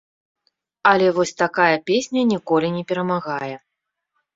Але 0.93 1.07
вось 1.19 1.35
такая 1.43 1.69
песня 1.93 2.21
ніколі 2.33 2.67
не 2.79 2.87
перамагае. 2.89 3.57